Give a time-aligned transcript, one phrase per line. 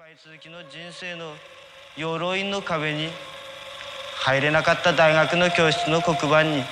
[0.00, 1.32] 敗続きの人生の
[1.96, 3.08] 鎧の壁に
[4.14, 6.62] 入れなかった大学の教室の黒板に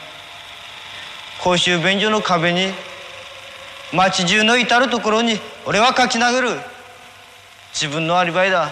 [1.42, 2.73] 公衆便所の壁に
[3.92, 6.50] 街中の至る所に俺は書き殴る。
[7.75, 8.71] 自分のアリバイだ。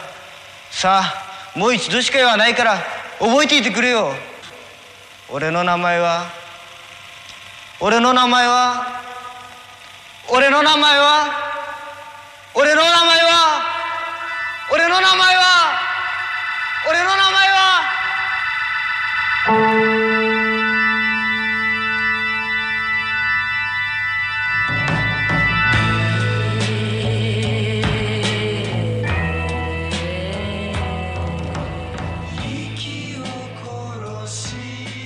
[0.71, 2.77] さあもう一度しか言わないから
[3.19, 4.13] 覚えていてくれよ。
[5.33, 6.27] 俺の名前は
[7.81, 8.87] 俺の名前は
[10.33, 11.45] 俺の名前は
[12.55, 13.24] 俺の名前は
[14.94, 15.42] の名前は
[16.88, 17.60] 俺の名前は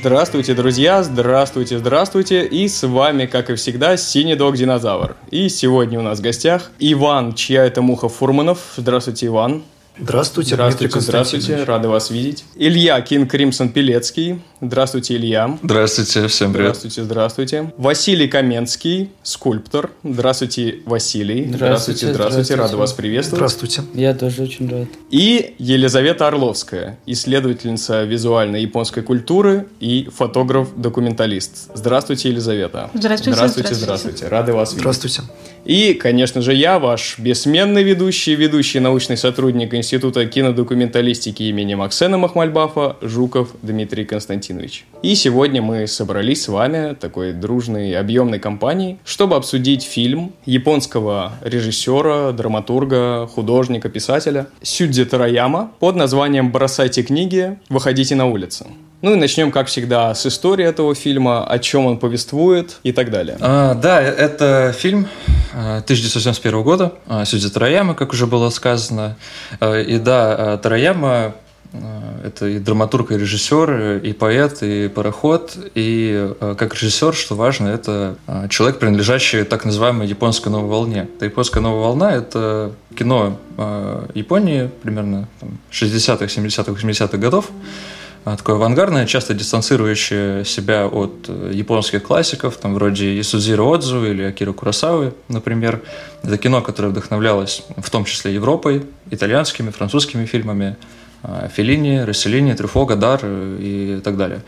[0.03, 1.01] Здравствуйте, друзья!
[1.01, 2.45] Здравствуйте, здравствуйте!
[2.45, 5.15] И с вами, как и всегда, Синий Дог Динозавр.
[5.31, 8.73] И сегодня у нас в гостях Иван, чья это муха Фурманов.
[8.75, 9.63] Здравствуйте, Иван.
[10.00, 12.44] Здравствуйте, Здравствуйте, здравствуйте, рады вас видеть.
[12.54, 14.40] Илья Кинг Кримсон Пелецкий.
[14.60, 15.58] Здравствуйте, Илья.
[15.62, 16.76] Здравствуйте, всем привет.
[16.76, 17.72] Здравствуйте, здравствуйте.
[17.76, 19.90] Василий Каменский, скульптор.
[20.04, 21.46] Здравствуйте, Василий.
[21.52, 22.54] Здравствуйте, здравствуйте, здравствуйте.
[22.54, 23.38] рады вас приветствовать.
[23.38, 23.82] Здравствуйте.
[23.94, 24.88] Я тоже очень рад.
[25.10, 31.70] И Елизавета Орловская, исследовательница визуальной японской культуры и фотограф-документалист.
[31.74, 32.90] Здравствуйте, Елизавета.
[32.94, 33.74] Здравствуйте, Здравствуйте, здравствуйте.
[33.74, 34.28] здравствуйте.
[34.28, 34.80] Рады вас видеть.
[34.80, 35.22] Здравствуйте.
[35.64, 39.87] И, конечно же, я, ваш бессменный ведущий, ведущий научный сотрудник Института
[40.26, 44.84] кинодокументалистики имени Максена Махмальбафа Жуков Дмитрий Константинович.
[45.02, 52.32] И сегодня мы собрались с вами, такой дружной, объемной компанией, чтобы обсудить фильм японского режиссера,
[52.32, 58.66] драматурга, художника, писателя Сюдзи Тараяма под названием «Бросайте книги, выходите на улицу».
[59.00, 63.12] Ну и начнем, как всегда, с истории этого фильма, о чем он повествует и так
[63.12, 63.36] далее.
[63.40, 65.06] А, да, это фильм
[65.54, 69.16] а, 1971 года а, Сюдзи Тараяма, как уже было сказано.
[69.60, 71.36] А, И да, а, Тараяма
[71.72, 75.56] а, это и драматург, и режиссер, и поэт, и пароход.
[75.76, 81.08] И а, как режиссер, что важно, это а, человек, принадлежащий так называемой японской новой волне.
[81.14, 87.50] Это японская новая волна– это кино а, Японии примерно там, 60-х, 70-х, 80-х годов.
[87.50, 87.97] А,
[88.36, 94.52] такое авангардное, часто дистанцирующее себя от э, японских классиков, там вроде Исудзиро Отзу или Акира
[94.52, 95.82] Курасавы, например.
[96.22, 100.76] Это кино, которое вдохновлялось в том числе Европой, итальянскими, французскими фильмами,
[101.22, 104.42] а, Феллини, Расселини, Трюфо, Гадар э, и так далее.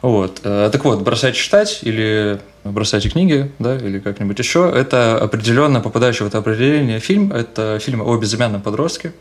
[0.00, 0.40] Вот.
[0.44, 6.24] Э, Так вот, «Бросайте читать» или «Бросайте книги», да, или как-нибудь еще, это определенно попадающий
[6.24, 7.30] в это определение фильм.
[7.32, 9.12] Это фильм о безымянном подростке,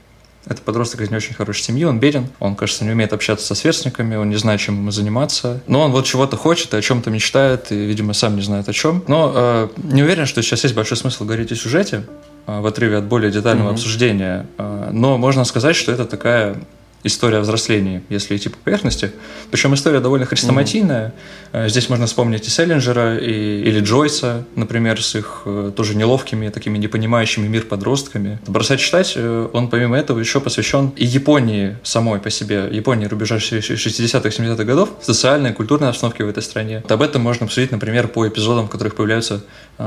[0.45, 3.55] это подросток из не очень хорошей семьи, он беден, он, кажется, не умеет общаться со
[3.55, 5.61] сверстниками, он не знает, чем ему заниматься.
[5.67, 8.73] Но он вот чего-то хочет, и о чем-то мечтает, и, видимо, сам не знает о
[8.73, 9.03] чем.
[9.07, 12.03] Но э, не уверен, что сейчас есть большой смысл говорить о сюжете,
[12.47, 13.75] э, в отрыве от более детального Мгм.
[13.75, 14.45] обсуждения.
[14.57, 16.57] Э, но можно сказать, что это такая
[17.03, 19.11] история о взрослении, если идти по поверхности.
[19.51, 21.13] Причем история довольно хрестоматийная.
[21.51, 26.49] Э, Здесь можно вспомнить и Селлинджера, и, или Джойса, например, с их э, тоже неловкими,
[26.49, 28.39] такими непонимающими мир подростками.
[28.47, 33.37] «Бросать читать», э, он помимо этого еще посвящен и Японии самой по себе, Японии рубежа
[33.37, 36.79] 60-х, 70-х годов, социальной и культурной обстановке в этой стране.
[36.83, 39.43] Вот об этом можно посудить, например, по эпизодам, в которых появляются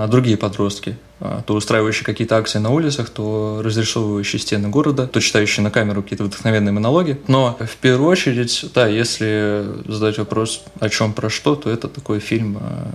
[0.09, 5.70] другие подростки, то устраивающие какие-то акции на улицах, то разрисовывающие стены города, то читающие на
[5.70, 7.22] камеру какие-то вдохновенные монологи.
[7.28, 12.20] Но в первую очередь, да, если задать вопрос, о чем про что, то это такой
[12.20, 12.92] фильм а,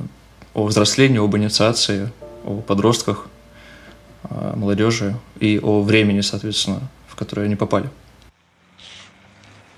[0.55, 2.11] о взрослении, об инициации,
[2.45, 3.27] о подростках,
[4.25, 7.91] а, молодежи и о времени, соответственно, в которое они попали.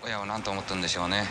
[0.08, 1.24] 親は何と思ったんでしょうね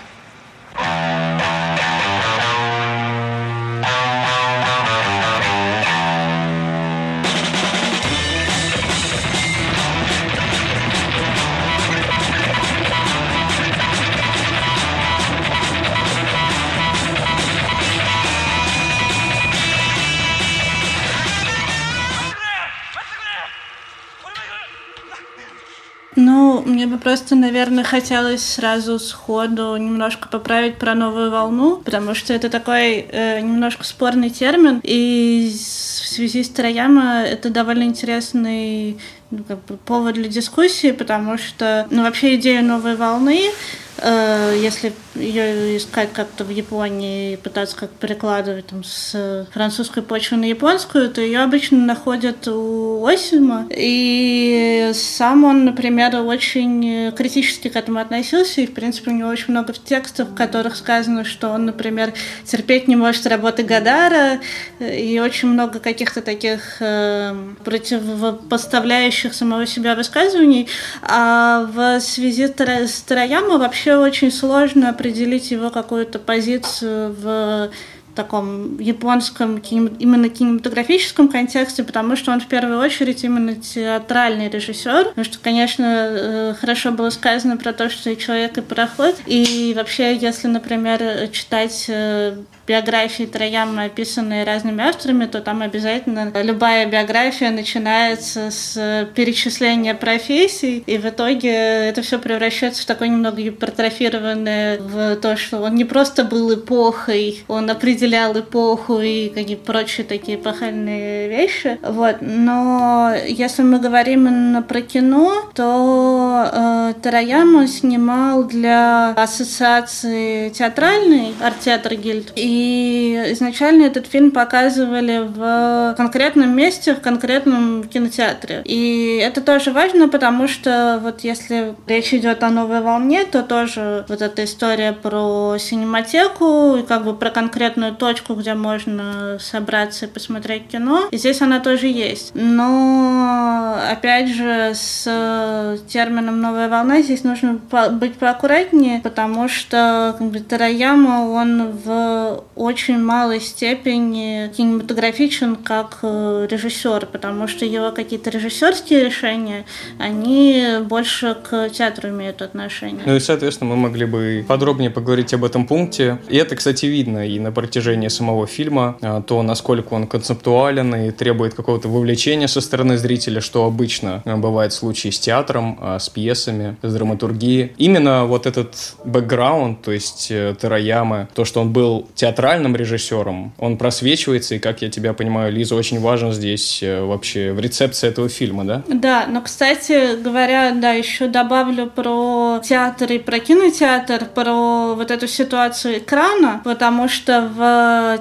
[26.33, 32.33] Ну, мне бы просто, наверное, хотелось сразу сходу немножко поправить про новую волну, потому что
[32.33, 38.97] это такой э, немножко спорный термин, и в связи с Трояма это довольно интересный
[39.31, 43.51] ну, как бы повод для дискуссии, потому что, ну, вообще идея новой волны,
[43.99, 50.47] если ее искать как-то в Японии и пытаться как перекладывать там с французской почвы на
[50.47, 53.67] японскую, то ее обычно находят у Осима.
[53.71, 59.51] И сам он, например, очень критически к этому относился, и, в принципе, у него очень
[59.51, 64.41] много текстов, в которых сказано, что он, например, терпеть не может работы Гадара,
[64.81, 67.35] и очень много каких-то таких э,
[67.65, 70.69] противопоставляющих самого себя высказываний.
[71.03, 77.71] А в связи с Тараяма вообще очень сложно определить его какую-то позицию в
[78.15, 85.07] таком японском именно кинематографическом контексте, потому что он в первую очередь именно театральный режиссер.
[85.07, 89.17] Потому что, конечно, э, хорошо было сказано про то, что и человек, и пароход.
[89.27, 92.37] И вообще, если, например, читать э,
[92.67, 100.99] биографии Трояма, описанные разными авторами, то там обязательно любая биография начинается с перечисления профессий, и
[100.99, 106.25] в итоге это все превращается в такое немного гипертрофированное в то, что он не просто
[106.25, 107.69] был эпохой, он
[108.03, 111.79] определял эпоху и какие прочие такие эпохальные вещи.
[111.83, 112.17] Вот.
[112.21, 121.95] Но если мы говорим именно про кино, то э, Тараяма снимал для ассоциации театральной арт-театр
[121.95, 128.63] гильд и изначально этот фильм показывали в конкретном месте, в конкретном кинотеатре.
[128.65, 134.05] И это тоже важно, потому что вот если речь идет о новой волне, то тоже
[134.09, 140.09] вот эта история про синематеку и как бы про конкретную точку, где можно собраться и
[140.09, 141.09] посмотреть кино.
[141.11, 142.33] И здесь она тоже есть.
[142.35, 147.59] Но опять же с термином новая волна здесь нужно
[147.93, 156.47] быть поаккуратнее, потому что как бы Тараяма, он в очень малой степени кинематографичен как э,
[156.51, 159.65] режиссер, потому что его какие-то режиссерские решения,
[159.99, 163.03] они больше к театру имеют отношение.
[163.05, 166.19] Ну и, соответственно, мы могли бы подробнее поговорить об этом пункте.
[166.29, 171.11] И это, кстати, видно и на протяжении самого фильма, а, то, насколько он концептуален и
[171.11, 175.99] требует какого-то вовлечения со стороны зрителя, что обычно э, бывает в случае с театром, а,
[175.99, 177.73] с пьесами, с драматургией.
[177.79, 183.53] Именно вот этот бэкграунд, то есть э, Тараяма, то, что он был театральным театральным режиссером,
[183.59, 188.09] он просвечивается, и, как я тебя понимаю, Лиза, очень важен здесь э, вообще в рецепции
[188.09, 188.83] этого фильма, да?
[188.89, 195.29] Да, но, кстати говоря, да, еще добавлю про театр и про кинотеатр, про вот эту
[195.29, 197.61] ситуацию экрана, потому что в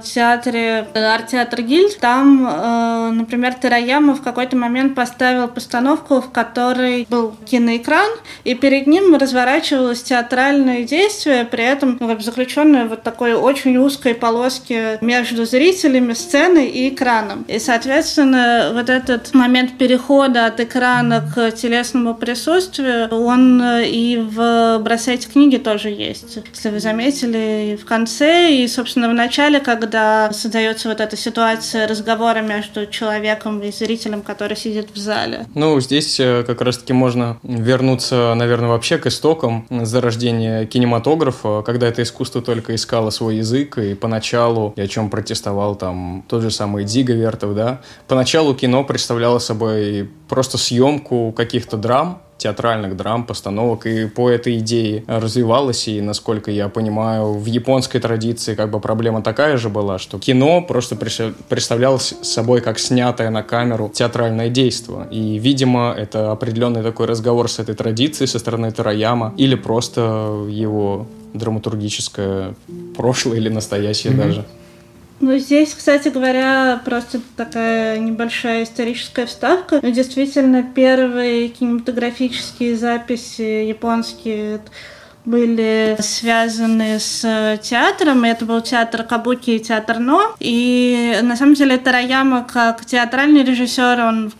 [0.03, 7.35] театре арт-театр Гильд, там, э, например, Тараяма в какой-то момент поставил постановку, в которой был
[7.45, 8.11] киноэкран,
[8.43, 15.45] и перед ним разворачивалось театральное действие, при этом заключенное вот такое очень узкой полоски между
[15.45, 17.43] зрителями, сценой и экраном.
[17.47, 25.27] И, соответственно, вот этот момент перехода от экрана к телесному присутствию, он и в «Бросайте
[25.27, 26.37] книги» тоже есть.
[26.53, 31.87] Если вы заметили, и в конце, и, собственно, в начале, когда создается вот эта ситуация
[31.87, 35.45] разговора между человеком и зрителем, который сидит в зале.
[35.55, 42.03] Ну, здесь э, как раз-таки можно вернуться, наверное, вообще к истокам зарождения кинематографа, когда это
[42.03, 46.83] искусство только искало свой язык и поначалу, и о чем протестовал там тот же самый
[46.83, 54.07] Дига Вертов, да, поначалу кино представляло собой просто съемку каких-то драм, театральных драм, постановок, и
[54.07, 59.57] по этой идее развивалась, и, насколько я понимаю, в японской традиции как бы проблема такая
[59.57, 65.07] же была, что кино просто представлялось собой как снятое на камеру театральное действие.
[65.11, 70.01] И, видимо, это определенный такой разговор с этой традицией со стороны Тараяма, или просто
[70.49, 72.55] его драматургическое
[72.97, 74.27] прошлое или настоящее mm-hmm.
[74.27, 74.45] даже.
[75.21, 79.79] Ну, здесь, кстати говоря, просто такая небольшая историческая вставка.
[79.81, 84.61] Но действительно, первые кинематографические записи японские
[85.23, 88.23] были связаны с театром.
[88.23, 90.35] Это был театр Кабуки и театр Но.
[90.39, 94.31] И на самом деле Тараяма как театральный режиссер, он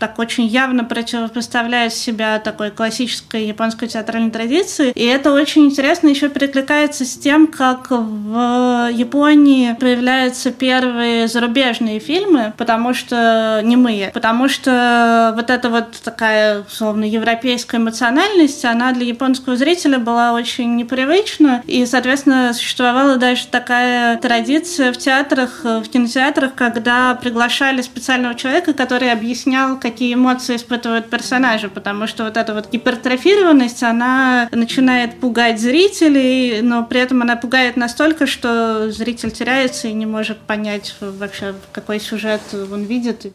[0.00, 4.92] так очень явно противопоставляет себя такой классической японской театральной традиции.
[4.94, 12.54] И это очень интересно еще перекликается с тем, как в Японии появляются первые зарубежные фильмы,
[12.56, 19.04] потому что не мы, потому что вот эта вот такая, условно, европейская эмоциональность, она для
[19.04, 26.54] японского зрителя была очень непривычна, и, соответственно, существовала даже такая традиция в театрах, в кинотеатрах,
[26.54, 32.69] когда приглашали специального человека, который объяснял, какие эмоции испытывают персонажи, потому что вот эта вот
[32.71, 39.93] гипертрофированность, она начинает пугать зрителей, но при этом она пугает настолько, что зритель теряется и
[39.93, 43.33] не может понять вообще, какой сюжет он видит.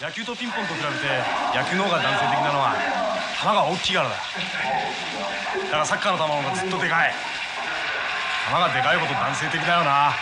[0.00, 1.12] 野球とピンポンと比べて
[1.54, 2.74] 野球の方が男性的なのは
[3.38, 4.14] 球が大きいからだ
[5.64, 7.12] だからサッカーの球の方がずっとでかい
[8.48, 10.14] 球がでかいこと男性的だよな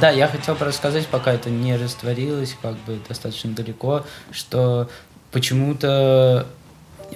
[0.00, 4.88] Да, я хотел просто сказать, пока это не растворилось, как бы достаточно далеко, что
[5.30, 6.46] почему-то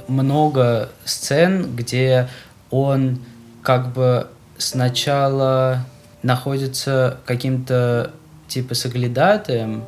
[0.08, 2.28] много сцен, где
[2.70, 3.18] он
[3.62, 5.84] как бы сначала
[6.22, 8.12] находится каким-то
[8.48, 9.84] типа соглядатаем,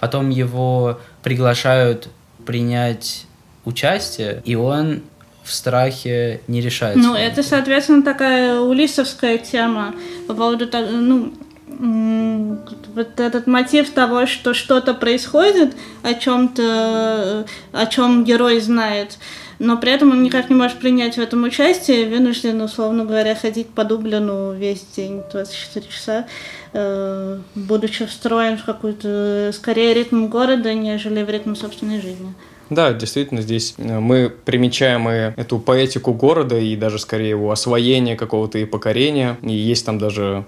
[0.00, 2.08] потом его приглашают
[2.44, 3.26] принять
[3.64, 5.02] участие, и он
[5.44, 7.00] в страхе не решается.
[7.00, 9.94] Ну, это, соответственно, такая улисовская тема
[10.28, 11.32] по поводу, ну,
[11.78, 19.18] вот этот мотив того, что что-то происходит, о чем-то, о чем герой знает,
[19.58, 23.68] но при этом он никак не может принять в этом участие, вынужден, условно говоря, ходить
[23.68, 26.26] по Дублину весь день, 24 часа,
[26.72, 32.34] э, будучи встроен в какую-то, скорее, ритм города, нежели в ритм собственной жизни.
[32.70, 38.16] Да, действительно, здесь э, мы примечаем и эту поэтику города, и даже скорее его освоение
[38.16, 39.36] какого-то и покорения.
[39.42, 40.44] И есть там даже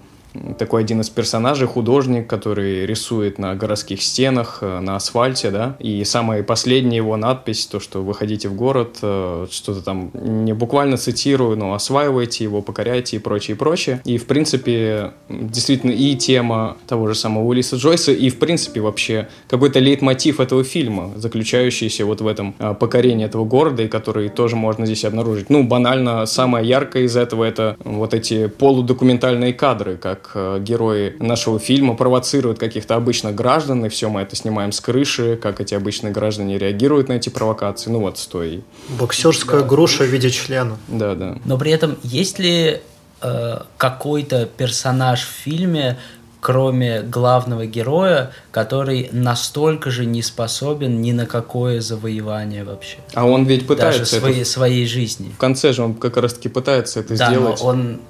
[0.58, 6.04] такой один из персонажей, художник, который рисует на городских стенах, э, на асфальте, да, и
[6.04, 10.96] самая последняя его надпись, то, что вы ходите в город, э, что-то там, не буквально
[10.96, 14.00] цитирую, но осваивайте его, покоряйте и прочее, и прочее.
[14.04, 19.28] И, в принципе, действительно, и тема того же самого Улиса Джойса, и, в принципе, вообще
[19.48, 24.56] какой-то лейтмотив этого фильма, заключающийся вот в этом э, покорении этого города, и который тоже
[24.56, 25.50] можно здесь обнаружить.
[25.50, 31.16] Ну, банально, самое яркое из этого это вот эти полудокументальные кадры, как как э, герои
[31.18, 35.74] нашего фильма провоцируют каких-то обычных граждан, и все мы это снимаем с крыши, как эти
[35.74, 37.90] обычные граждане реагируют на эти провокации.
[37.90, 38.62] Ну вот, стой.
[38.88, 39.66] Боксерская да.
[39.66, 40.76] груша в виде члена.
[40.88, 41.36] Да, да.
[41.44, 42.80] Но при этом есть ли
[43.20, 45.98] э, какой-то персонаж в фильме,
[46.40, 52.98] кроме главного героя, который настолько же не способен ни на какое завоевание вообще.
[53.14, 54.50] А он ведь пытается Даже своей, это...
[54.50, 55.32] своей жизни.
[55.34, 57.60] В конце же он как раз-таки пытается это да, сделать.
[57.62, 58.00] Но он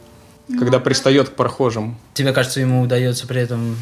[0.49, 1.97] когда пристает к прохожим.
[2.15, 3.77] Тебе кажется, ему удается при этом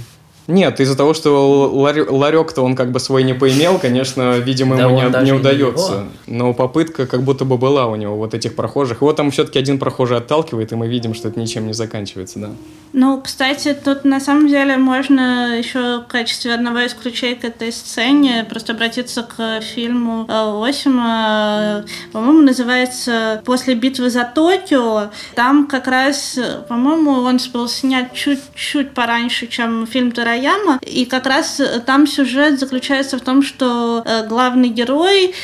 [0.46, 5.20] нет, из-за того, что ларек-то он как бы свой не поимел, конечно, видимо, ему да
[5.20, 6.06] не, не удается.
[6.26, 9.02] Не Но попытка как будто бы была у него, вот этих прохожих.
[9.02, 12.50] Его там все-таки один прохожий отталкивает, и мы видим, что это ничем не заканчивается, да.
[12.92, 17.72] Ну, кстати, тут на самом деле можно еще в качестве одного из ключей к этой
[17.72, 25.10] сцене просто обратиться к фильму э, Осима, по-моему, называется «После битвы за Токио».
[25.34, 31.60] Там как раз, по-моему, он был снят чуть-чуть пораньше, чем фильм Тараяма, и как раз
[31.86, 35.34] там сюжет заключается в том, что э, главный герой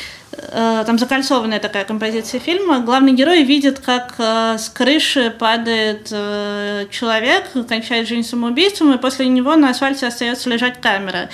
[0.51, 2.79] Э, там закольцованная такая композиция фильма.
[2.79, 9.27] Главный герой видит, как э, с крыши падает э, человек, кончает жизнь самоубийством, и после
[9.27, 11.29] него на асфальте остается лежать камера.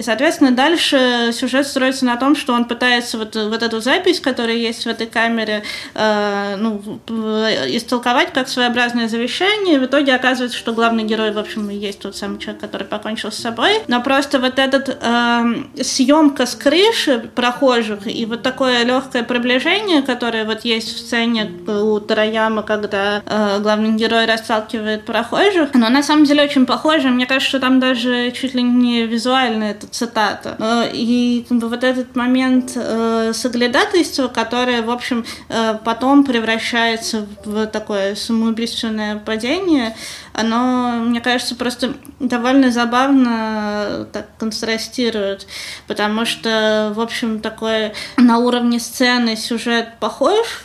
[0.00, 4.56] И, соответственно, дальше сюжет строится на том, что он пытается вот, вот эту запись, которая
[4.56, 5.62] есть в этой камере,
[5.94, 9.76] э, ну, истолковать как своеобразное завещание.
[9.76, 12.86] И в итоге оказывается, что главный герой, в общем, и есть тот самый человек, который
[12.86, 13.82] покончил с собой.
[13.88, 20.46] Но просто вот этот э, съемка с крыши прохожих и вот такое легкое приближение, которое
[20.46, 26.24] вот есть в сцене у Тараяма, когда э, главный герой расталкивает прохожих, оно на самом
[26.24, 27.10] деле очень похоже.
[27.10, 30.56] Мне кажется, что там даже чуть ли не визуально это цитата.
[30.58, 38.14] Э, и вот этот момент э, соглядатайства, которое, в общем, э, потом превращается в такое
[38.14, 39.96] самоубийственное падение,
[40.32, 45.46] оно, мне кажется, просто довольно забавно так контрастирует,
[45.86, 50.64] потому что, в общем, такой на уровне сцены сюжет похож,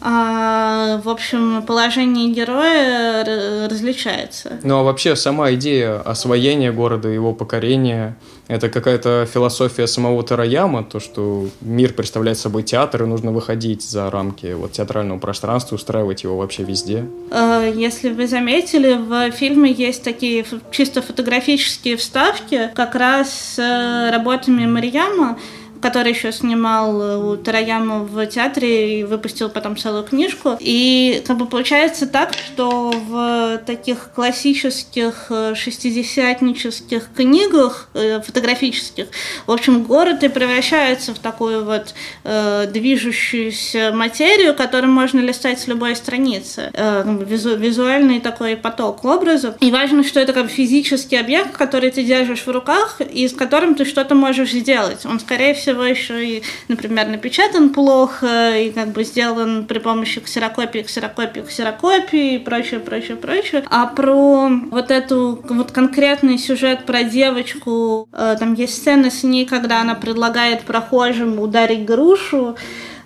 [0.00, 4.60] а, в общем, положение героя различается.
[4.62, 8.16] Ну а вообще сама идея освоения города, его покорения,
[8.48, 14.10] это какая-то философия самого Тараяма, то, что мир представляет собой театр, и нужно выходить за
[14.10, 17.04] рамки вот, театрального пространства, устраивать его вообще везде.
[17.30, 24.66] А, если вы заметили, в фильме есть такие чисто фотографические вставки как раз с работами
[24.66, 25.38] Марьяма,
[25.80, 30.56] который еще снимал э, у Тараяма в театре и выпустил потом целую книжку.
[30.60, 39.06] И как бы получается так, что в таких классических э, шестидесятнических книгах э, фотографических,
[39.46, 41.94] в общем, город и превращается в такую вот
[42.24, 46.70] э, движущуюся материю, которую можно листать с любой страницы.
[46.74, 49.54] Э, визу, визуальный такой поток образов.
[49.60, 53.74] И важно, что это как физический объект, который ты держишь в руках и с которым
[53.74, 55.04] ты что-то можешь сделать.
[55.06, 60.20] Он, скорее всего, всего еще и, например, напечатан плохо и как бы сделан при помощи
[60.20, 63.64] ксерокопии, ксерокопии, ксерокопии и прочее, прочее, прочее.
[63.68, 69.44] А про вот эту вот конкретный сюжет про девочку, э, там есть сцена с ней,
[69.44, 72.56] когда она предлагает прохожим ударить грушу,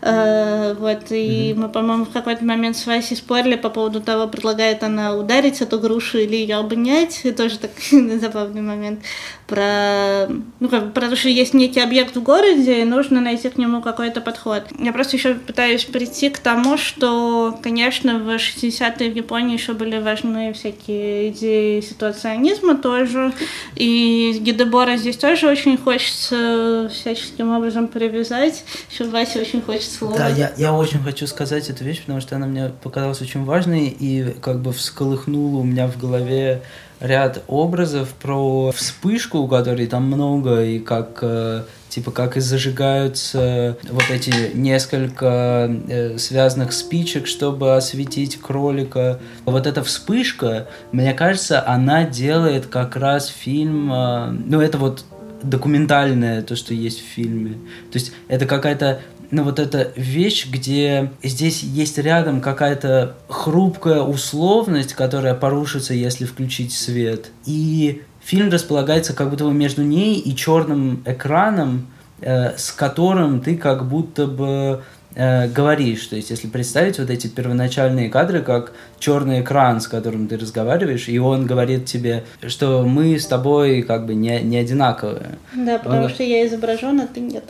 [0.05, 4.83] Э, вот, и мы, по-моему, в какой-то момент с Васей спорили по поводу того, предлагает
[4.83, 7.21] она ударить эту грушу или ее обнять.
[7.25, 9.01] И тоже такой забавный момент
[9.47, 10.29] про,
[10.61, 13.83] ну, как, про то, что есть некий объект в городе, и нужно найти к нему
[13.83, 14.65] какой-то подход.
[14.79, 19.99] Я просто еще пытаюсь прийти к тому, что, конечно, в 60-е в Японии еще были
[19.99, 23.33] важны всякие идеи ситуационизма тоже,
[23.77, 28.65] и Гидебора здесь тоже очень хочется всяческим образом привязать.
[28.91, 30.17] Еще Вася очень хочет слово.
[30.17, 33.89] Да, я, я очень хочу сказать эту вещь, потому что она мне показалась очень важной
[33.89, 36.63] и как бы всколыхнула у меня в голове
[37.03, 43.77] ряд образов про вспышку, у которой там много, и как э, типа как и зажигаются
[43.91, 49.19] вот эти несколько э, связанных спичек, чтобы осветить кролика.
[49.45, 55.05] Вот эта вспышка, мне кажется, она делает как раз фильм, э, ну это вот
[55.43, 57.55] документальное то, что есть в фильме.
[57.91, 59.01] То есть это какая-то
[59.33, 66.75] ну, вот эта вещь, где здесь есть рядом какая-то хрупкая условность, которая порушится, если включить
[66.75, 67.31] свет.
[67.47, 71.87] И фильм располагается как будто бы между ней и черным экраном,
[72.21, 74.83] э, с которым ты как будто бы
[75.15, 76.07] э, говоришь.
[76.09, 81.09] То есть, если представить вот эти первоначальные кадры, как черный экран, с которым ты разговариваешь,
[81.09, 85.39] и он говорит тебе, что мы с тобой как бы не, не одинаковые.
[85.55, 86.11] Да, потому он...
[86.11, 87.45] что я изображен, а ты нет.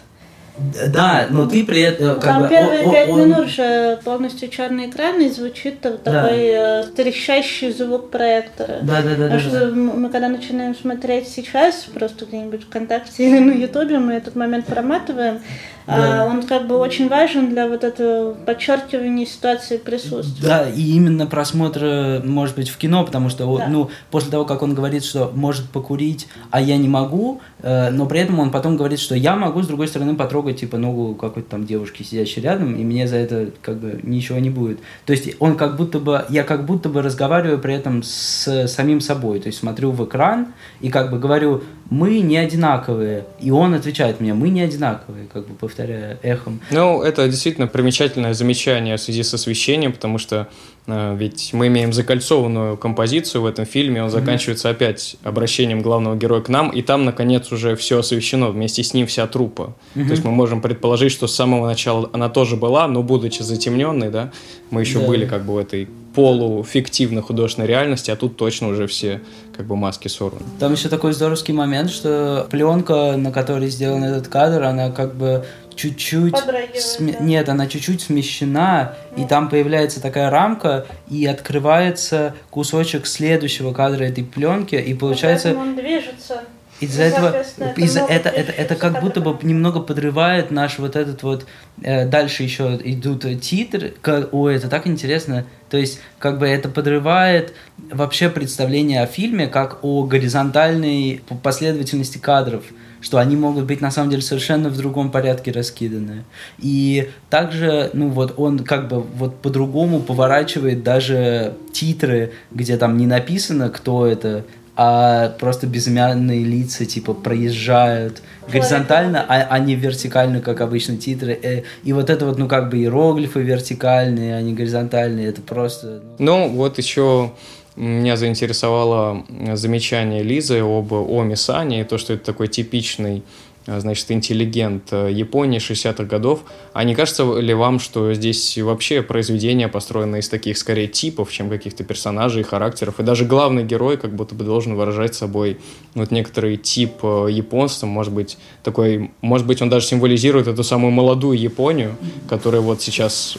[0.89, 2.17] Да, но ты при этом...
[2.17, 3.21] Как Там бы, первые пять он...
[3.21, 6.29] минут же полностью черный экран и звучит такой да.
[6.31, 8.81] Э, трещащий звук проектора.
[8.83, 9.29] Да, да, да.
[9.29, 9.75] Потому да, что да.
[9.75, 15.41] мы когда начинаем смотреть сейчас, просто где-нибудь ВКонтакте или на Ютубе, мы этот момент проматываем,
[15.87, 16.23] да.
[16.23, 20.47] А он как бы очень важен для вот этого подчеркивания ситуации присутствия.
[20.47, 23.67] Да, и именно просмотра, может быть, в кино, потому что, да.
[23.69, 28.07] ну, после того, как он говорит, что может покурить, а я не могу, э, но
[28.07, 31.51] при этом он потом говорит, что я могу, с другой стороны, потрогать, типа, ногу какой-то
[31.51, 34.81] там девушки, сидящей рядом, и мне за это, как бы, ничего не будет.
[35.07, 39.01] То есть он как будто бы, я как будто бы разговариваю при этом с самим
[39.01, 40.49] собой, то есть смотрю в экран
[40.81, 43.25] и как бы говорю, мы не одинаковые.
[43.41, 46.61] И он отвечает мне, мы не одинаковые, как бы повторяя эхом.
[46.71, 50.49] Ну, это действительно примечательное замечание в связи с освещением, потому что
[50.87, 54.13] ведь мы имеем закольцованную композицию в этом фильме, он mm-hmm.
[54.13, 58.93] заканчивается опять обращением главного героя к нам, и там, наконец, уже все освещено, вместе с
[58.93, 59.75] ним вся трупа.
[59.95, 60.05] Mm-hmm.
[60.07, 64.11] То есть мы можем предположить, что с самого начала она тоже была, но будучи затемненной,
[64.11, 64.33] да,
[64.71, 65.07] мы еще да.
[65.07, 69.21] были как бы в этой полуфиктивной художественной реальности, а тут точно уже все
[69.57, 70.45] как бы маски сорваны.
[70.59, 75.45] Там еще такой здоровский момент, что пленка, на которой сделан этот кадр, она как бы
[75.75, 76.37] чуть-чуть...
[76.77, 77.13] Сме...
[77.13, 77.19] Да.
[77.21, 84.25] Нет, она чуть-чуть смещена, и там появляется такая рамка, и открывается кусочек следующего кадра этой
[84.25, 85.55] пленки, и получается...
[85.57, 86.43] он движется.
[86.83, 87.45] Из-за этого,
[87.77, 91.47] из это, это, это как будто бы немного подрывает наш вот этот вот,
[91.81, 96.69] э, дальше еще идут титры, как, ой, это так интересно, то есть как бы это
[96.69, 97.55] подрывает
[97.89, 102.65] вообще представление о фильме как о горизонтальной последовательности кадров,
[103.03, 106.25] что они могут быть на самом деле совершенно в другом порядке раскиданы.
[106.59, 113.07] И также, ну вот он как бы вот по-другому поворачивает даже титры, где там не
[113.07, 120.61] написано, кто это, а просто безымянные лица типа проезжают горизонтально, а, а не вертикально, как
[120.63, 121.39] обычно титры.
[121.43, 126.03] Э, и вот это вот, ну как бы иероглифы вертикальные, а не горизонтальные, это просто...
[126.19, 127.33] Ну, ну вот еще
[127.77, 133.23] меня заинтересовало замечание Лизы об Оми Сане, то, что это такой типичный
[133.67, 136.41] Э, значит, интеллигент э, Японии 60-х годов.
[136.73, 141.49] А не кажется ли вам, что здесь вообще произведение построено из таких, скорее, типов, чем
[141.49, 142.99] каких-то персонажей, характеров?
[142.99, 145.59] И даже главный герой как будто бы должен выражать собой
[145.95, 150.91] вот некоторый тип э, японства, может быть, такой, может быть, он даже символизирует эту самую
[150.91, 151.97] молодую Японию,
[152.29, 153.37] которая вот сейчас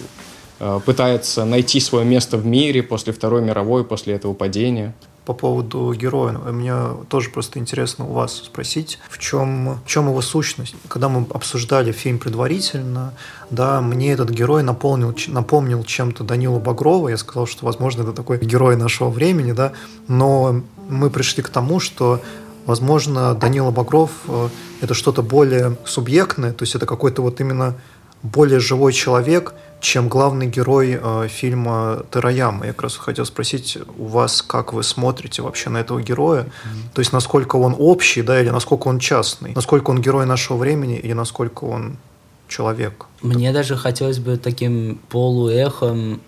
[0.85, 4.93] пытается найти свое место в мире после Второй мировой, после этого падения
[5.25, 6.33] по поводу героя.
[6.33, 6.75] Мне
[7.09, 10.75] тоже просто интересно у вас спросить, в чем, в чем его сущность.
[10.87, 13.13] Когда мы обсуждали фильм предварительно,
[13.49, 17.09] да, мне этот герой напомнил, напомнил чем-то Данилу Багрова.
[17.09, 19.71] Я сказал, что, возможно, это такой герой нашего времени, да,
[20.07, 22.21] но мы пришли к тому, что
[22.65, 24.47] Возможно, Данила Багров э,–
[24.81, 27.75] это что-то более субъектное, то есть это какой-то вот именно
[28.21, 29.53] более живой человек,
[29.83, 32.65] чем главный герой э, фильма Тараяма.
[32.65, 36.93] Я как раз хотел спросить у вас, как вы смотрите вообще на этого героя, mm-hmm.
[36.93, 40.97] то есть насколько он общий, да, или насколько он частный, насколько он герой нашего времени,
[40.97, 41.97] или насколько он
[42.47, 43.05] человек.
[43.21, 46.21] Мне даже хотелось бы таким полуэхом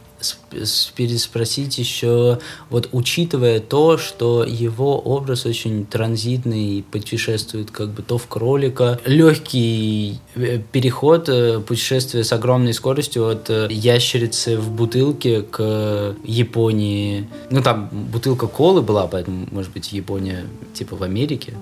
[0.96, 8.28] переспросить еще, вот учитывая то, что его образ очень транзитный, путешествует как бы то в
[8.28, 16.16] кролика, легкий э, переход, э, путешествие с огромной скоростью от э, ящерицы в бутылке к
[16.24, 17.28] Японии.
[17.50, 21.54] Ну там бутылка колы была, поэтому, может быть, Япония типа в Америке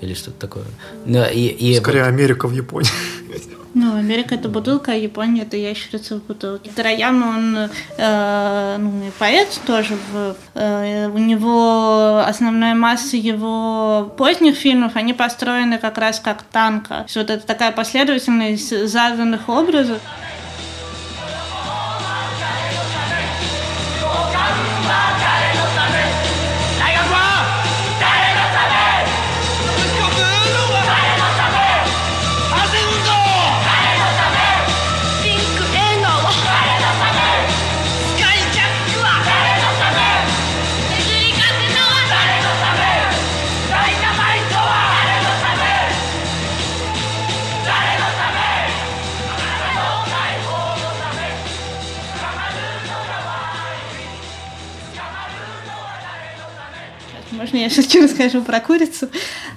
[0.00, 0.64] или что-то такое.
[1.06, 2.08] Но, и, и Скорее вот...
[2.08, 2.90] Америка в Японии.
[3.78, 6.70] Ну, Америка это бутылка, а Япония это ящерица в бутылке.
[6.74, 9.98] Тараяма, он э, ну, поэт тоже.
[10.10, 17.04] В, э, у него основная масса его поздних фильмов, они построены как раз как танка.
[17.14, 20.00] Вот это такая последовательность заданных образов.
[57.56, 59.08] Можно я все-таки расскажу про курицу?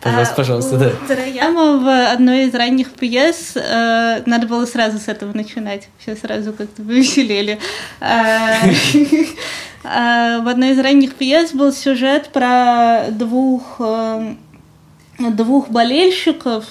[0.01, 0.91] Пожалуйста, а, пожалуйста, да.
[1.05, 6.53] Тараяма в одной из ранних пьес, э, надо было сразу с этого начинать, все сразу
[6.53, 7.59] как-то повеселели.
[7.99, 8.53] А,
[9.83, 14.35] а, в одной из ранних пьес был сюжет про двух э,
[15.19, 16.63] двух болельщиков,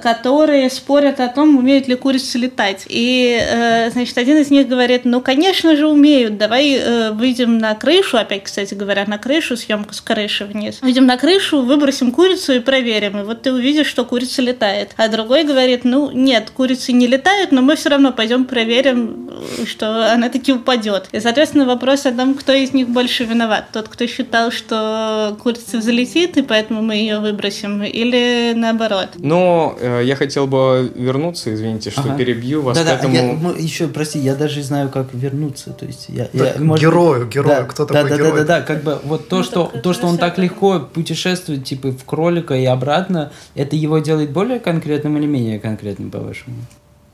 [0.00, 2.84] которые спорят о том, умеют ли курицы летать.
[2.88, 7.74] И, э, значит, один из них говорит, ну, конечно же, умеют, давай э, выйдем на
[7.74, 10.80] крышу, опять, кстати говоря, на крышу, съемка с крыши вниз.
[10.82, 14.92] Выйдем на крышу, выбросим курицу и проверим, и вот ты увидишь, что курица летает.
[14.96, 19.30] А другой говорит, ну, нет, курицы не летают, но мы все равно пойдем проверим,
[19.66, 21.08] что она таки упадет.
[21.12, 23.66] И, соответственно, вопрос о том, кто из них больше виноват.
[23.72, 29.10] Тот, кто считал, что курица взлетит, и поэтому мы ее выбросим, или наоборот.
[29.16, 32.16] Но я хотел бы вернуться, извините, что ага.
[32.16, 33.14] перебью вас да, этому.
[33.14, 35.72] Я, ну, еще, прости, я даже знаю, как вернуться.
[35.72, 38.30] То есть я, я может, герою, герою, да, кто да, такой да, герой?
[38.32, 41.64] Да, да, да, как бы вот то, ну, что, то, что он так легко путешествует,
[41.64, 46.56] типа, в кролика и обратно, это его делает более конкретным или менее конкретным, по-вашему?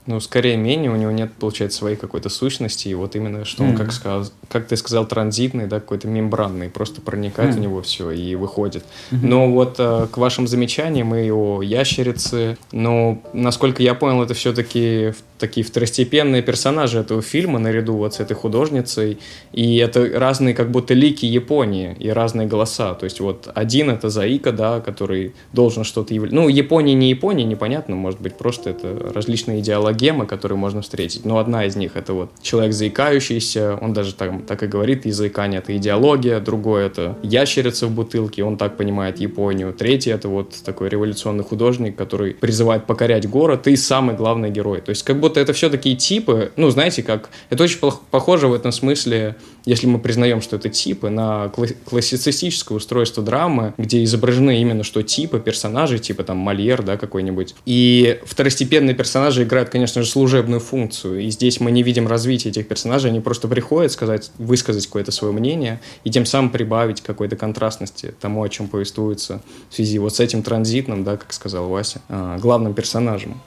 [0.08, 3.72] Ну, скорее менее, у него нет, получается, своей какой-то сущности, и вот именно, что он,
[3.72, 3.76] mm-hmm.
[3.76, 7.58] как, сказал, как ты сказал, транзитный, да, какой-то мембранный, просто проникает mm-hmm.
[7.58, 8.84] в него все и выходит.
[9.10, 9.18] Mm-hmm.
[9.20, 15.12] Но вот э, к вашим замечаниям и о ящерице, ну, насколько я понял, это все-таки
[15.38, 19.18] такие второстепенные персонажи этого фильма наряду вот с этой художницей,
[19.52, 24.08] и это разные как будто лики Японии и разные голоса, то есть вот один это
[24.08, 29.60] Заика, да, который должен что-то ну, Япония не Япония, непонятно, может быть, просто это различные
[29.60, 31.24] идеологии гемы, которые можно встретить.
[31.24, 35.10] Но одна из них это вот человек заикающийся, он даже там так и говорит, и
[35.10, 39.72] заикание это идеология, другой это ящерица в бутылке, он так понимает Японию.
[39.72, 44.80] Третий это вот такой революционный художник, который призывает покорять город и самый главный герой.
[44.80, 47.80] То есть как будто это все такие типы, ну знаете, как это очень
[48.10, 51.50] похоже в этом смысле если мы признаем, что это типы, на
[51.84, 57.54] классицистическое устройство драмы, где изображены именно что типы персонажей, типа там Мольер, да, какой-нибудь.
[57.66, 61.20] И второстепенные персонажи играют, конечно же, служебную функцию.
[61.20, 65.32] И здесь мы не видим развития этих персонажей, они просто приходят сказать, высказать какое-то свое
[65.32, 70.20] мнение и тем самым прибавить какой-то контрастности тому, о чем повествуется в связи вот с
[70.20, 73.40] этим транзитным, да, как сказал Вася, а, главным персонажем.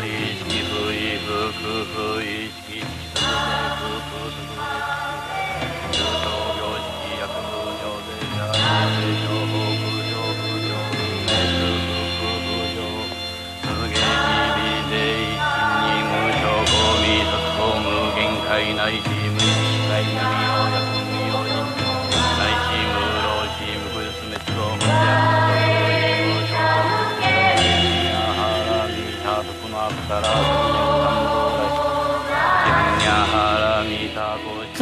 [0.00, 2.19] りしぶいぶくふい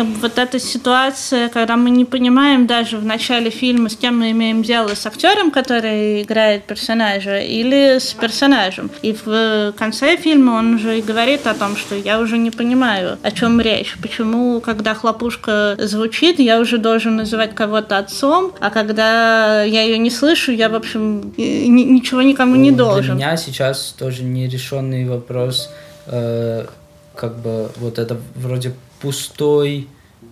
[0.05, 4.63] вот эта ситуация, когда мы не понимаем даже в начале фильма, с кем мы имеем
[4.63, 8.91] дело, с актером, который играет персонажа, или с персонажем.
[9.03, 13.19] И в конце фильма он уже и говорит о том, что я уже не понимаю,
[13.23, 13.97] о чем речь.
[14.03, 20.11] Почему, когда хлопушка звучит, я уже должен называть кого-то отцом, а когда я ее не
[20.11, 23.17] слышу, я, в общем, ничего никому не должен.
[23.17, 25.71] Для меня сейчас тоже нерешенный вопрос,
[26.07, 26.67] э,
[27.15, 29.89] как бы вот это вроде пустой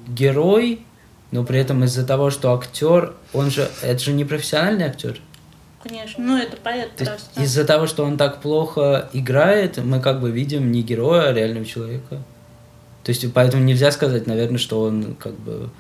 [0.08, 0.80] герой,
[1.30, 5.20] но при этом из-за того, что актер, он же, это же не профессиональный актер.
[5.82, 7.42] Конечно, ну это поэт То просто.
[7.42, 11.64] из-за того, что он так плохо играет, мы как бы видим не героя, а реального
[11.64, 12.22] человека.
[13.04, 15.70] То есть поэтому нельзя сказать, наверное, что он как бы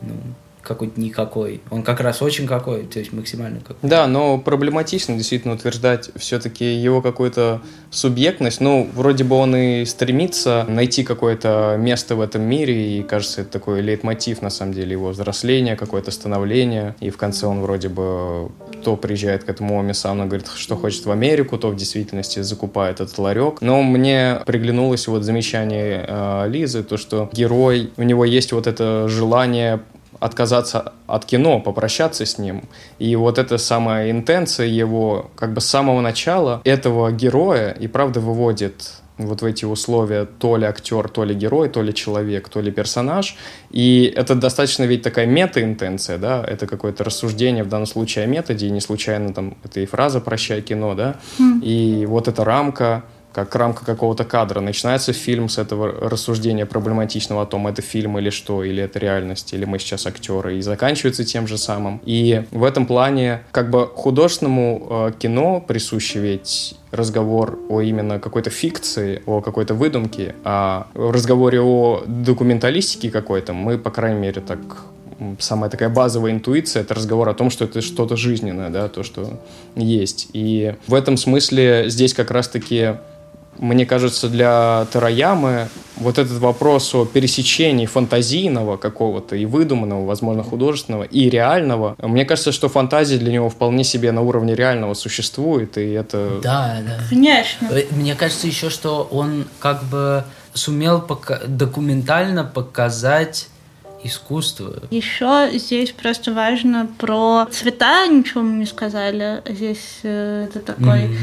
[0.00, 0.14] ну,
[0.62, 1.60] какой-то никакой.
[1.70, 3.76] Он как раз очень какой, то есть максимально какой.
[3.88, 8.60] Да, но проблематично действительно утверждать все-таки его какую-то субъектность.
[8.60, 13.50] Ну, вроде бы он и стремится найти какое-то место в этом мире, и кажется, это
[13.50, 16.94] такой лейтмотив, на самом деле, его взросления, какое-то становление.
[17.00, 18.50] И в конце он вроде бы
[18.84, 23.00] то приезжает к этому Оми сам, говорит, что хочет в Америку, то в действительности закупает
[23.00, 23.60] этот ларек.
[23.60, 29.08] Но мне приглянулось вот замечание э, Лизы, то, что герой, у него есть вот это
[29.08, 29.80] желание
[30.22, 32.62] отказаться от кино, попрощаться с ним.
[32.98, 38.20] И вот эта самая интенция его, как бы с самого начала этого героя и правда
[38.20, 42.60] выводит вот в эти условия то ли актер, то ли герой, то ли человек, то
[42.60, 43.36] ли персонаж.
[43.70, 48.66] И это достаточно ведь такая мета-интенция, да, это какое-то рассуждение в данном случае о методе,
[48.66, 51.16] и не случайно там это и фраза «прощай кино», да,
[51.62, 54.60] и вот эта рамка, как рамка какого-то кадра.
[54.60, 59.52] Начинается фильм с этого рассуждения проблематичного о том, это фильм или что, или это реальность,
[59.52, 62.00] или мы сейчас актеры, и заканчивается тем же самым.
[62.04, 68.50] И в этом плане как бы художественному э, кино присущий ведь разговор о именно какой-то
[68.50, 74.60] фикции, о какой-то выдумке, а в разговоре о документалистике какой-то мы, по крайней мере, так
[75.38, 79.40] самая такая базовая интуиция— это разговор о том, что это что-то жизненное, да, то, что
[79.76, 80.28] есть.
[80.32, 82.96] И в этом смысле здесь как раз-таки
[83.58, 91.04] мне кажется, для Тараямы вот этот вопрос о пересечении фантазийного какого-то и выдуманного, возможно, художественного
[91.04, 95.90] и реального, мне кажется, что фантазия для него вполне себе на уровне реального существует, и
[95.90, 96.40] это...
[96.42, 96.98] Да, да.
[97.08, 97.68] Конечно.
[97.70, 103.48] Э, Мне кажется еще, что он как бы сумел пока- документально показать
[104.04, 104.74] искусство.
[104.90, 109.42] Еще здесь просто важно про цвета, ничего мы не сказали.
[109.48, 111.16] Здесь э, это такой Мгм.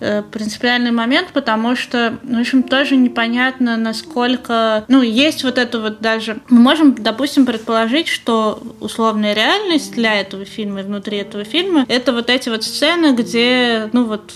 [0.00, 4.84] Э, принципиальный момент, потому что, в общем, тоже непонятно, насколько...
[4.88, 6.38] Ну, есть вот это вот даже...
[6.48, 12.12] Мы можем, допустим, предположить, что условная реальность для этого фильма и внутри этого фильма это
[12.12, 14.32] вот эти вот сцены, где, ну, вот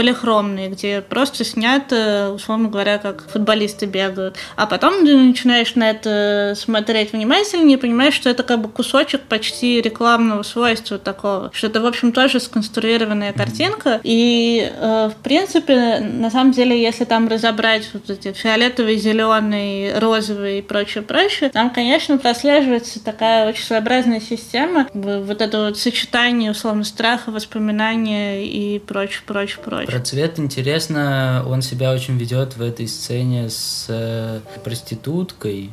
[0.00, 4.34] полихромные, где просто снято, условно говоря, как футболисты бегают.
[4.56, 9.20] А потом ты начинаешь на это смотреть внимательнее и понимаешь, что это как бы кусочек
[9.20, 14.00] почти рекламного свойства такого, что это, в общем, тоже сконструированная картинка.
[14.02, 20.60] И, э, в принципе, на самом деле, если там разобрать вот эти фиолетовый, зеленый, розовый
[20.60, 26.84] и прочее, прочее, там, конечно, прослеживается такая очень своеобразная система, вот это вот сочетание, условно,
[26.84, 29.89] страха, воспоминания и прочее, прочее, прочее.
[29.90, 35.72] Про цвет интересно, он себя очень ведет в этой сцене с э, проституткой,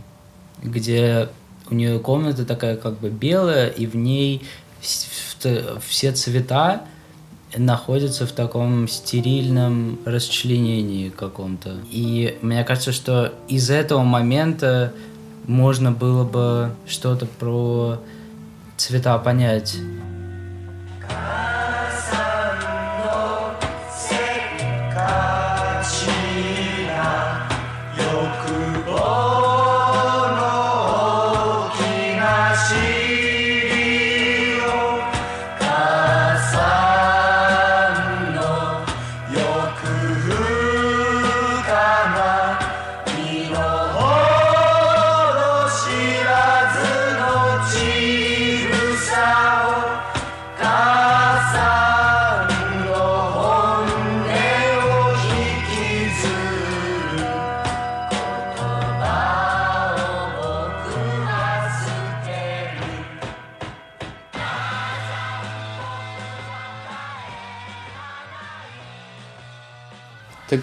[0.64, 1.30] где
[1.70, 4.42] у нее комната такая как бы белая, и в ней
[4.82, 6.82] все цвета
[7.56, 11.76] находятся в таком стерильном расчленении каком-то.
[11.92, 14.94] И мне кажется, что из этого момента
[15.46, 18.00] можно было бы что-то про
[18.78, 19.78] цвета понять.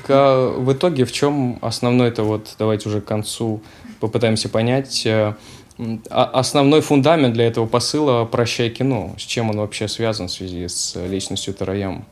[0.04, 3.62] Так а в итоге в чем основной это вот, давайте уже к концу
[4.00, 5.34] попытаемся понять, э,
[6.10, 10.68] а- основной фундамент для этого посыла «Прощай кино», с чем он вообще связан в связи
[10.68, 12.04] с личностью Тараяма?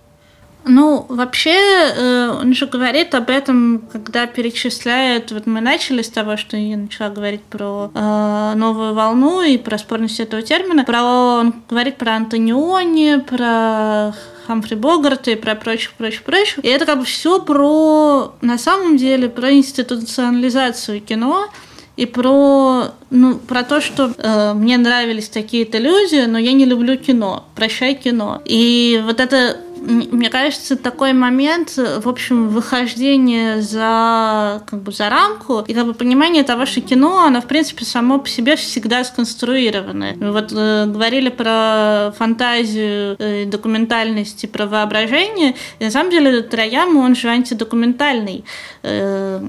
[0.64, 5.32] Ну, вообще, э, он же говорит об этом, когда перечисляет.
[5.32, 9.78] Вот мы начали с того, что я начала говорить про э, новую волну и про
[9.78, 10.84] спорность этого термина.
[10.84, 14.14] Про, он говорит про Антониони, про
[14.46, 16.58] Хамфри Богарта и про прочих, прочих, прочих.
[16.64, 21.48] И это как бы все про, на самом деле, про институционализацию кино
[21.96, 26.96] и про, ну, про то, что э, мне нравились такие-то люди, но я не люблю
[26.96, 27.44] кино.
[27.54, 28.40] Прощай кино.
[28.44, 35.60] И вот это мне кажется, такой момент, в общем, выхождение за, как бы, за рамку
[35.60, 40.16] и как бы понимание того, что кино, оно, в принципе, само по себе всегда сконструированное.
[40.20, 45.56] Мы вот э, говорили про фантазию, э, документальность и про воображение.
[45.80, 48.44] И на самом деле Трояма, он же антидокументальный.
[48.82, 49.44] Э,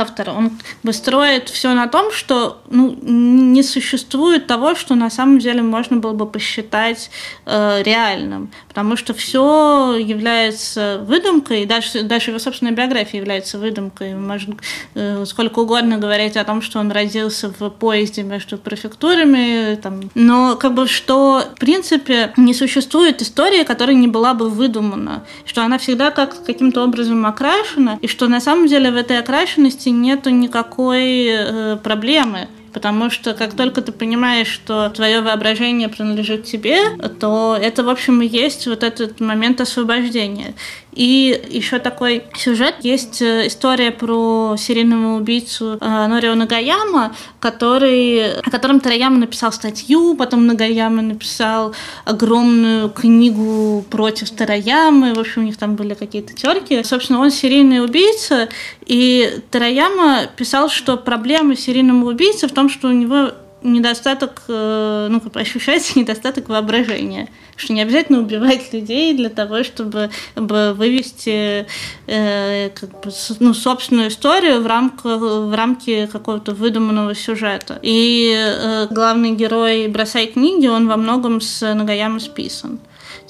[0.00, 0.52] автор, он
[0.92, 6.12] строит все на том, что ну, не существует того, что на самом деле можно было
[6.12, 7.10] бы посчитать
[7.46, 14.14] э, реальным, потому что все является выдумкой, даже, даже его собственная биография является выдумкой.
[14.14, 14.56] Можно
[14.94, 20.56] э, сколько угодно говорить о том, что он родился в поезде между префектурами, там, но
[20.56, 25.78] как бы что в принципе не существует истории, которая не была бы выдумана, что она
[25.78, 30.30] всегда как каким-то образом окрашена, и что на самом деле в этой окрашенности реальности нету
[30.30, 32.48] никакой э, проблемы.
[32.72, 36.76] Потому что как только ты понимаешь, что твое воображение принадлежит тебе,
[37.20, 40.54] то это, в общем, и есть вот этот момент освобождения.
[40.94, 42.76] И еще такой сюжет.
[42.82, 50.14] Есть э, история про серийного убийцу э, Норио Нагаяма, который, о котором Тараяма написал статью,
[50.14, 55.14] потом Нагаяма написал огромную книгу против Тараямы.
[55.14, 56.82] В общем, у них там были какие-то терки.
[56.84, 58.48] Собственно, он серийный убийца,
[58.86, 63.32] и Тараяма писал, что проблема серийного убийцы в том, что у него
[63.64, 67.28] недостаток, э, ну, как ощущается недостаток воображения.
[67.56, 71.66] Что не обязательно убивать людей для того, чтобы, вывести
[72.06, 77.78] э, как бы, ну, собственную историю в, рамках, в рамки какого-то выдуманного сюжета.
[77.82, 82.80] И э, главный герой «Бросай книги», он во многом с Нагаяма списан.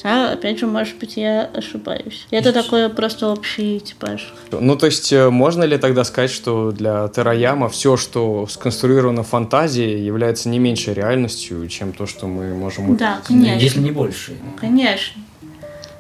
[0.02, 2.26] А опять же, может быть, я ошибаюсь.
[2.30, 4.32] Это такой просто общий типаж.
[4.50, 9.28] Ну, то есть, э, можно ли тогда сказать, что для Тераяма все, что сконструировано в
[9.28, 12.96] фантазии, является не меньшей реальностью, чем то, что мы можем?
[12.96, 13.60] Да, конечно.
[13.60, 14.36] Если не больше.
[14.60, 15.22] Конечно.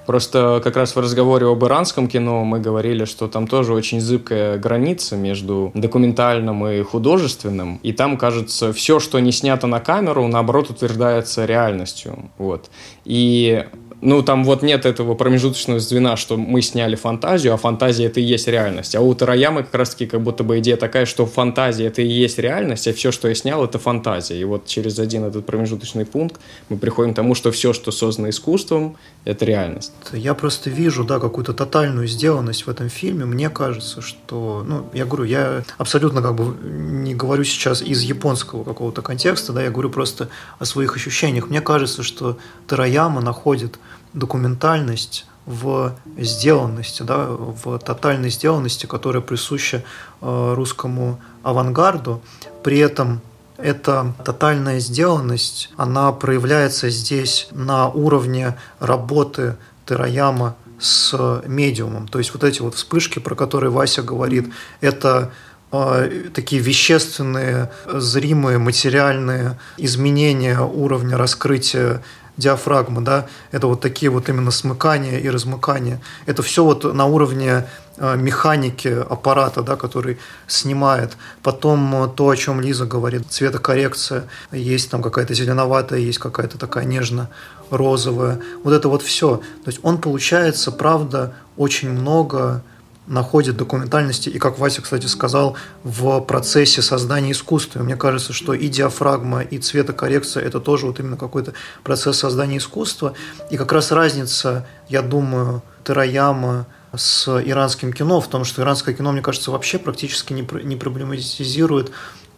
[0.06, 4.58] Просто как раз в разговоре об иранском кино мы говорили, что там тоже очень зыбкая
[4.58, 7.80] граница между документальным и художественным.
[7.82, 12.30] И там, кажется, все, что не снято на камеру, наоборот, утверждается реальностью.
[12.38, 12.70] Вот.
[13.04, 13.64] И
[14.04, 18.22] ну, там вот нет этого промежуточного звена, что мы сняли фантазию, а фантазия это и
[18.22, 18.94] есть реальность.
[18.94, 22.38] А у Тараямы как раз-таки как будто бы идея такая, что фантазия это и есть
[22.38, 24.38] реальность, а все, что я снял, это фантазия.
[24.38, 26.38] И вот через один этот промежуточный пункт
[26.68, 29.92] мы приходим к тому, что все, что создано искусством, это реальность.
[30.12, 33.24] Я просто вижу, да, какую-то тотальную сделанность в этом фильме.
[33.24, 38.64] Мне кажется, что, ну, я говорю, я абсолютно как бы не говорю сейчас из японского
[38.64, 41.48] какого-то контекста, да, я говорю просто о своих ощущениях.
[41.48, 42.36] Мне кажется, что
[42.66, 43.78] Тараяма находит
[44.14, 49.84] документальность в сделанности, да, в тотальной сделанности, которая присуща
[50.22, 52.22] э, русскому авангарду.
[52.62, 53.20] При этом
[53.58, 62.08] эта тотальная сделанность, она проявляется здесь на уровне работы Тераяма с медиумом.
[62.08, 64.50] То есть вот эти вот вспышки, про которые Вася говорит,
[64.80, 65.30] это
[65.72, 72.02] э, такие вещественные, зримые, материальные изменения уровня раскрытия
[72.36, 76.00] диафрагмы, да, это вот такие вот именно смыкания и размыкания.
[76.26, 77.66] Это все вот на уровне
[77.96, 81.16] э, механики аппарата, да, который снимает.
[81.42, 86.84] Потом э, то, о чем Лиза говорит, цветокоррекция, есть там какая-то зеленоватая, есть какая-то такая
[86.84, 88.40] нежно-розовая.
[88.64, 89.36] Вот это вот все.
[89.36, 92.62] То есть он получается, правда, очень много
[93.06, 97.82] находит документальности, и, как Вася, кстати, сказал, в процессе создания искусства.
[97.82, 103.14] Мне кажется, что и диафрагма, и цветокоррекция– это тоже вот именно какой-то процесс создания искусства.
[103.50, 109.12] И как раз разница, я думаю, Тераяма с иранским кино в том, что иранское кино,
[109.12, 111.90] мне кажется, вообще практически не, проблематизирует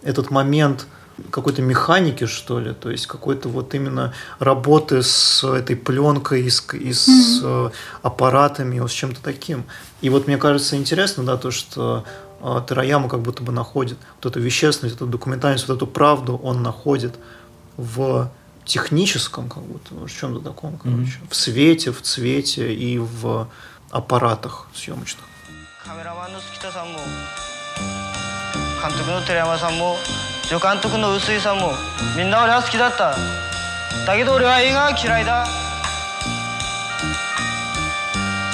[0.03, 0.87] этот момент–
[1.30, 6.66] какой-то механики, что ли, то есть какой-то вот именно работы с этой пленкой и с,
[6.74, 7.74] и с mm-hmm.
[8.02, 9.66] аппаратами, вот с чем-то таким.
[10.02, 12.06] И вот мне кажется интересно, да, то, что
[12.42, 16.64] э, Тараяма как будто бы находит вот эту вещественность, эту документальность, вот эту правду он
[16.64, 17.14] находит
[17.78, 18.32] в
[18.66, 21.30] техническом, как будто, в чем-то таком, короче, mm-hmm.
[21.30, 23.48] в свете, в цвете и в
[23.92, 25.26] аппаратах съемочных.
[28.82, 29.96] 監督の寺山さんも
[30.49, 31.73] 助監督の薄井さんも
[32.17, 33.17] みんな俺は好きだった。
[34.07, 35.45] だけど俺は映画は嫌いだ。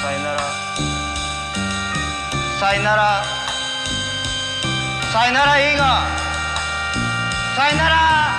[0.01, 0.39] さよなら。
[2.59, 3.23] さよなら。
[5.11, 6.01] さよなら映画。
[7.55, 8.32] さよなら。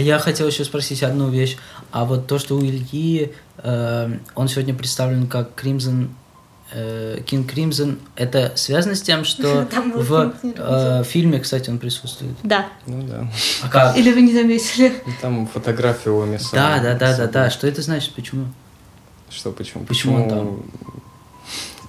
[0.00, 1.56] Я хотел еще спросить одну вещь.
[1.90, 6.08] А вот то, что у Ильи, э, он сегодня представлен как Crimson
[6.72, 12.36] King Crimson это связано с тем, что в э, фильме, кстати, он присутствует.
[12.44, 12.68] Да.
[12.86, 13.28] Ну да.
[13.62, 13.96] А как?
[13.96, 15.02] Или вы не заметили?
[15.06, 16.50] И Там фотография у Миса.
[16.52, 17.50] Да, да, да, да, да.
[17.50, 18.14] Что это значит?
[18.14, 18.46] Почему?
[19.30, 19.84] Что, почему?
[19.84, 20.62] Почему он там?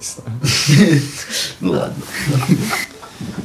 [0.00, 1.02] Не знаю.
[1.60, 2.02] Ну ладно.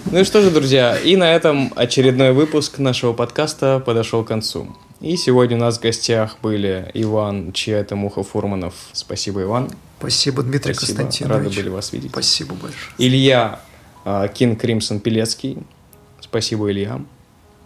[0.09, 4.73] Ну и что же, друзья, и на этом очередной выпуск нашего подкаста подошел к концу.
[5.01, 8.73] И сегодня у нас в гостях были Иван Чья-то Муха Фурманов.
[8.93, 9.69] Спасибо, Иван.
[9.99, 10.99] Спасибо, Дмитрий Спасибо.
[10.99, 11.45] Константинович.
[11.45, 12.11] Рады были вас видеть.
[12.11, 12.93] Спасибо большое.
[12.97, 13.59] Илья
[14.05, 15.57] а, Кин Кримсон Пелецкий.
[16.21, 17.01] Спасибо, Илья.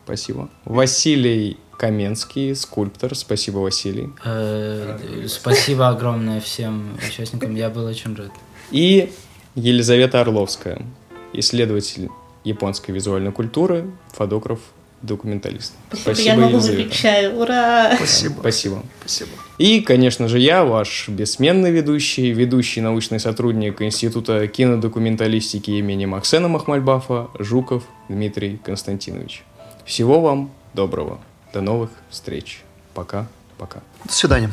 [0.06, 0.50] Спасибо.
[0.66, 3.16] Василий Каменский, скульптор.
[3.16, 4.10] Спасибо, Василий.
[4.26, 7.56] Э, Спасибо огромное всем участникам.
[7.56, 8.32] Я был очень рад.
[8.72, 9.12] И
[9.54, 10.82] Елизавета Орловская,
[11.34, 12.10] исследователь
[12.44, 14.60] японской визуальной культуры, фотограф,
[15.02, 15.74] документалист.
[16.16, 17.34] я могу выпить чай.
[17.34, 17.96] Ура!
[17.96, 18.40] Спасибо.
[18.40, 18.84] Спасибо.
[19.00, 19.32] Спасибо.
[19.58, 27.30] И, конечно же, я, ваш бессменный ведущий, ведущий научный сотрудник Института кинодокументалистики имени Максена Махмальбафа,
[27.40, 29.44] Жуков Дмитрий Константинович.
[29.86, 31.20] Всего вам доброго.
[31.54, 32.62] До новых встреч.
[32.94, 33.82] Пока-пока.
[34.06, 34.52] До свидания.